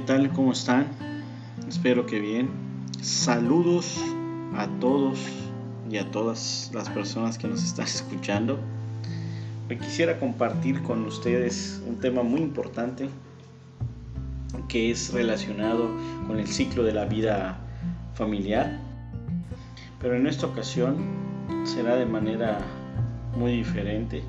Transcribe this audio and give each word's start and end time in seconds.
tal? 0.00 0.32
¿Cómo 0.32 0.52
están? 0.52 0.88
Espero 1.68 2.06
que 2.06 2.18
bien. 2.18 2.48
Saludos 3.00 4.00
a 4.56 4.66
todos 4.80 5.20
y 5.88 5.98
a 5.98 6.10
todas 6.10 6.72
las 6.74 6.88
personas 6.88 7.38
que 7.38 7.46
nos 7.46 7.62
están 7.62 7.84
escuchando. 7.86 8.58
Hoy 9.70 9.78
quisiera 9.78 10.18
compartir 10.18 10.82
con 10.82 11.04
ustedes 11.04 11.80
un 11.86 12.00
tema 12.00 12.24
muy 12.24 12.40
importante 12.40 13.08
que 14.68 14.90
es 14.90 15.12
relacionado 15.12 15.88
con 16.26 16.40
el 16.40 16.48
ciclo 16.48 16.82
de 16.82 16.94
la 16.94 17.04
vida 17.04 17.58
familiar. 18.14 18.80
Pero 20.00 20.16
en 20.16 20.26
esta 20.26 20.46
ocasión 20.46 20.96
será 21.64 21.94
de 21.94 22.06
manera 22.06 22.58
muy 23.36 23.52
diferente 23.52 24.24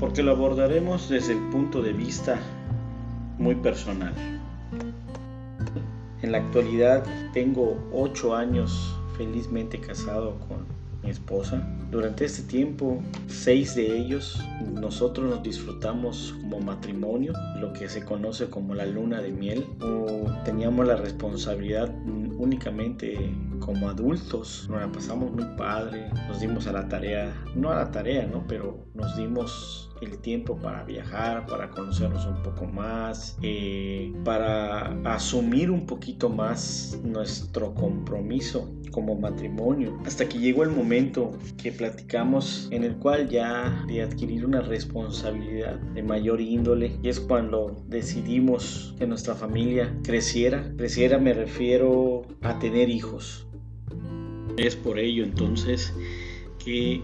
porque 0.00 0.22
lo 0.22 0.32
abordaremos 0.32 1.10
desde 1.10 1.34
el 1.34 1.50
punto 1.50 1.82
de 1.82 1.92
vista 1.92 2.40
muy 3.38 3.54
personal. 3.54 4.14
En 6.22 6.32
la 6.32 6.38
actualidad 6.38 7.04
tengo 7.34 7.78
ocho 7.92 8.34
años 8.34 8.96
felizmente 9.16 9.78
casado 9.78 10.38
con 10.48 10.66
mi 11.02 11.10
esposa. 11.10 11.62
Durante 11.90 12.24
este 12.24 12.42
tiempo, 12.42 13.02
seis 13.26 13.74
de 13.74 13.98
ellos, 13.98 14.42
nosotros 14.80 15.28
nos 15.28 15.42
disfrutamos 15.42 16.34
como 16.40 16.60
matrimonio, 16.60 17.32
lo 17.58 17.72
que 17.72 17.88
se 17.88 18.04
conoce 18.04 18.48
como 18.48 18.74
la 18.74 18.86
luna 18.86 19.20
de 19.20 19.30
miel. 19.30 19.66
teníamos 20.44 20.86
la 20.86 20.96
responsabilidad 20.96 21.92
únicamente 22.38 23.34
como 23.60 23.88
adultos. 23.88 24.66
Nos 24.70 24.80
la 24.80 24.92
pasamos 24.92 25.32
muy 25.32 25.44
padre, 25.56 26.10
nos 26.28 26.40
dimos 26.40 26.66
a 26.66 26.72
la 26.72 26.88
tarea, 26.88 27.34
no 27.54 27.70
a 27.70 27.76
la 27.76 27.90
tarea, 27.90 28.26
¿no? 28.26 28.44
Pero 28.46 28.86
nos 28.94 29.16
dimos 29.16 29.89
el 30.00 30.18
tiempo 30.18 30.56
para 30.56 30.84
viajar, 30.84 31.46
para 31.46 31.70
conocernos 31.70 32.26
un 32.26 32.42
poco 32.42 32.66
más, 32.66 33.36
eh, 33.42 34.12
para 34.24 34.96
asumir 35.04 35.70
un 35.70 35.86
poquito 35.86 36.28
más 36.28 36.98
nuestro 37.02 37.74
compromiso 37.74 38.70
como 38.90 39.14
matrimonio, 39.14 39.98
hasta 40.04 40.28
que 40.28 40.38
llegó 40.38 40.64
el 40.64 40.70
momento 40.70 41.32
que 41.62 41.70
platicamos 41.72 42.68
en 42.70 42.84
el 42.84 42.96
cual 42.96 43.28
ya 43.28 43.84
de 43.86 44.02
adquirir 44.02 44.44
una 44.44 44.60
responsabilidad 44.60 45.76
de 45.94 46.02
mayor 46.02 46.40
índole 46.40 46.98
y 47.02 47.08
es 47.08 47.20
cuando 47.20 47.84
decidimos 47.86 48.94
que 48.98 49.06
nuestra 49.06 49.34
familia 49.34 49.96
creciera, 50.02 50.72
creciera 50.76 51.18
me 51.18 51.32
refiero 51.32 52.22
a 52.42 52.58
tener 52.58 52.88
hijos. 52.88 53.46
Es 54.56 54.76
por 54.76 54.98
ello 54.98 55.24
entonces 55.24 55.94
que 56.62 57.02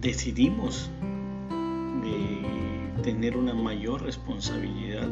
decidimos 0.00 0.90
de 2.08 3.02
tener 3.02 3.36
una 3.36 3.54
mayor 3.54 4.02
responsabilidad 4.02 5.08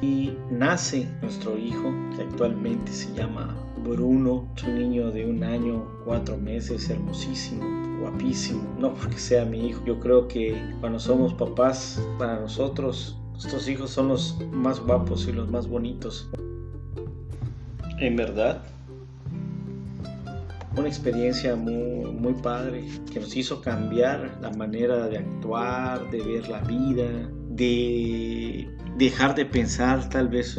y 0.00 0.32
nace 0.50 1.08
nuestro 1.22 1.56
hijo 1.56 1.92
que 2.14 2.22
actualmente 2.22 2.92
se 2.92 3.12
llama 3.14 3.56
Bruno, 3.84 4.46
un 4.66 4.74
niño 4.78 5.10
de 5.10 5.26
un 5.26 5.42
año, 5.42 5.84
cuatro 6.04 6.36
meses, 6.36 6.88
hermosísimo, 6.88 7.64
guapísimo. 8.00 8.62
No 8.78 8.94
porque 8.94 9.18
sea 9.18 9.44
mi 9.44 9.68
hijo, 9.68 9.82
yo 9.84 9.98
creo 9.98 10.28
que 10.28 10.56
cuando 10.80 11.00
somos 11.00 11.34
papás, 11.34 12.00
para 12.18 12.38
nosotros, 12.38 13.18
nuestros 13.32 13.68
hijos 13.68 13.90
son 13.90 14.08
los 14.08 14.38
más 14.52 14.80
guapos 14.80 15.26
y 15.26 15.32
los 15.32 15.50
más 15.50 15.66
bonitos. 15.66 16.28
En 17.98 18.16
verdad, 18.16 18.62
una 20.76 20.88
experiencia 20.88 21.54
muy, 21.56 22.34
padre 22.42 22.84
que 23.12 23.20
nos 23.20 23.36
hizo 23.36 23.60
cambiar 23.60 24.38
la 24.40 24.50
manera 24.50 25.06
de 25.08 25.18
actuar, 25.18 26.10
de 26.10 26.22
ver 26.22 26.48
la 26.48 26.60
vida, 26.60 27.30
de 27.50 28.68
dejar 28.96 29.34
de 29.34 29.44
pensar 29.44 30.08
tal 30.08 30.28
vez 30.28 30.58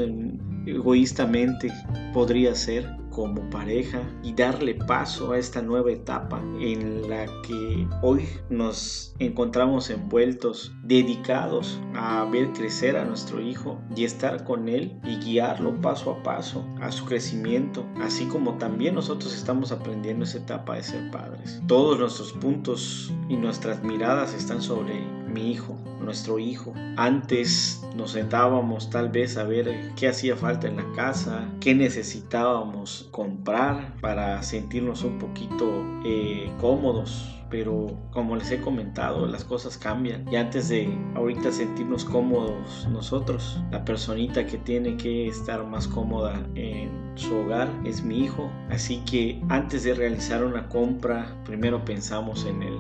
egoístamente 0.66 1.72
podría 2.14 2.54
ser 2.56 2.90
como 3.14 3.50
pareja 3.50 4.02
y 4.24 4.34
darle 4.34 4.76
paso 4.76 5.32
a 5.32 5.38
esta 5.38 5.62
nueva 5.62 5.92
etapa 5.92 6.42
en 6.60 7.10
la 7.10 7.26
que 7.44 7.88
hoy 8.02 8.28
nos 8.50 9.14
encontramos 9.20 9.90
envueltos, 9.90 10.74
dedicados 10.84 11.80
a 11.96 12.26
ver 12.26 12.52
crecer 12.54 12.98
a 12.98 13.06
nuestro 13.06 13.40
hijo 13.40 13.80
y 13.96 14.04
estar 14.04 14.44
con 14.44 14.68
él 14.68 15.00
y 15.04 15.18
guiarlo 15.18 15.80
paso 15.82 16.12
a 16.12 16.24
paso 16.24 16.66
a 16.82 16.92
su 16.92 17.06
crecimiento, 17.06 17.86
así 18.02 18.26
como 18.26 18.58
también 18.58 18.96
nosotros 18.96 19.36
estamos 19.36 19.72
aprendiendo 19.72 20.26
esa 20.26 20.40
etapa 20.40 20.76
de 20.76 20.84
ser 20.84 21.12
padres. 21.12 21.62
Todos 21.68 22.00
nuestros 22.00 22.34
puntos 22.34 23.14
y 23.30 23.38
nuestras 23.38 23.84
miradas 23.84 24.34
están 24.34 24.62
sobre 24.62 25.02
mi 25.34 25.52
hijo, 25.52 25.78
nuestro 26.00 26.40
hijo. 26.40 26.74
Antes 26.98 27.84
nos 27.96 28.12
sentábamos 28.12 28.90
tal 28.90 29.10
vez 29.10 29.38
a 29.38 29.44
ver 29.44 29.92
qué 29.96 30.08
hacía 30.08 30.36
falta 30.36 30.68
en 30.68 30.78
la 30.78 30.92
casa, 30.96 31.48
qué 31.60 31.74
necesitábamos 31.74 33.03
comprar 33.12 33.96
para 34.02 34.42
sentirnos 34.44 35.04
un 35.04 35.20
poquito 35.20 35.66
eh, 36.06 36.52
cómodos 36.60 37.34
pero 37.54 37.96
como 38.10 38.36
les 38.36 38.50
he 38.50 38.60
comentado, 38.60 39.28
las 39.28 39.46
cosas 39.46 39.78
cambian. 39.78 40.26
Y 40.34 40.38
antes 40.38 40.70
de 40.70 40.92
ahorita 41.14 41.52
sentirnos 41.52 42.04
cómodos 42.04 42.88
nosotros, 42.92 43.62
la 43.70 43.86
personita 43.86 44.44
que 44.44 44.58
tiene 44.58 44.98
que 44.98 45.28
estar 45.28 45.64
más 45.64 45.88
cómoda 45.88 46.44
en 46.56 46.90
su 47.14 47.32
hogar 47.36 47.70
es 47.86 48.04
mi 48.04 48.24
hijo. 48.24 48.52
Así 48.72 49.04
que 49.06 49.40
antes 49.50 49.84
de 49.84 49.94
realizar 49.94 50.44
una 50.44 50.68
compra, 50.68 51.28
primero 51.46 51.86
pensamos 51.86 52.44
en 52.48 52.64
él. 52.64 52.78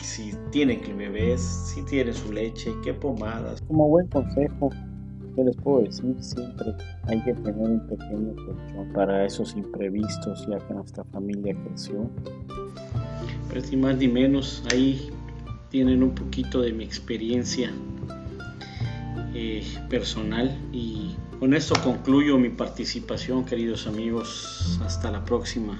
Si 0.00 0.34
tiene 0.50 0.82
que 0.82 0.92
bebés, 0.92 1.40
si 1.40 1.80
tiene 1.86 2.12
su 2.12 2.30
leche, 2.30 2.74
qué 2.84 2.92
pomadas. 2.92 3.62
Como 3.68 3.88
buen 3.88 4.06
consejo, 4.08 4.68
¿qué 5.34 5.44
les 5.44 5.56
puedo 5.56 5.82
decir? 5.82 6.14
Siempre 6.20 6.74
hay 7.04 7.20
que 7.22 7.34
tener 7.34 7.56
un 7.56 7.86
pequeño 7.86 8.34
colchón 8.34 8.92
para 8.94 9.24
esos 9.24 9.54
imprevistos, 9.56 10.46
ya 10.48 10.58
que 10.58 10.74
nuestra 10.74 11.04
familia 11.04 11.54
creció. 11.64 12.10
Pero 13.48 13.66
ni 13.70 13.76
más 13.76 13.96
ni 13.96 14.08
menos 14.08 14.62
ahí 14.72 15.10
tienen 15.70 16.02
un 16.02 16.14
poquito 16.14 16.60
de 16.60 16.72
mi 16.72 16.84
experiencia 16.84 17.72
eh, 19.34 19.64
personal. 19.88 20.56
Y 20.72 21.16
con 21.38 21.54
esto 21.54 21.74
concluyo 21.82 22.38
mi 22.38 22.50
participación 22.50 23.44
queridos 23.44 23.86
amigos. 23.86 24.80
Hasta 24.84 25.10
la 25.10 25.24
próxima 25.24 25.78